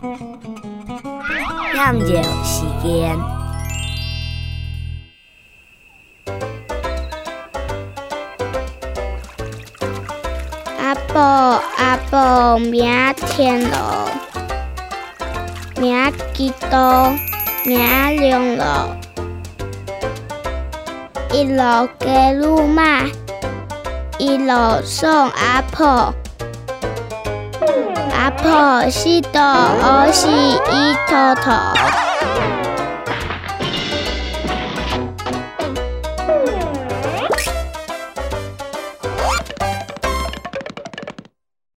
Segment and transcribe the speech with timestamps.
[0.00, 3.18] 酿酒时间。
[10.78, 11.20] 阿婆
[11.76, 12.88] 阿婆，明
[13.26, 13.76] 天路，
[15.80, 17.12] 明天道，
[17.66, 17.76] 明
[18.16, 18.62] 天路，
[21.32, 23.02] 一路家女嘛，
[24.16, 26.14] 一路送阿婆。
[28.28, 32.67] 阿婆是多，我是伊头头。